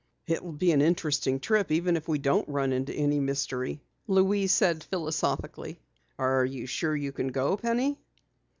"It 0.25 0.43
will 0.43 0.53
be 0.53 0.71
an 0.71 0.81
interesting 0.81 1.39
trip 1.39 1.71
even 1.71 1.95
if 1.95 2.07
we 2.07 2.17
don't 2.17 2.49
run 2.49 2.73
into 2.73 2.91
any 2.91 3.19
mystery," 3.19 3.83
Louise 4.07 4.51
said 4.51 4.83
philosophically. 4.85 5.79
"Are 6.17 6.43
you 6.43 6.65
sure 6.65 6.95
you 6.95 7.11
can 7.11 7.27
go, 7.27 7.55
Penny?" 7.55 7.99